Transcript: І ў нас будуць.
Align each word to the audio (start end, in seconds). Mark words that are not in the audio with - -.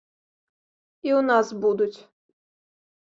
І 1.07 1.13
ў 1.19 1.21
нас 1.29 1.47
будуць. 1.67 1.95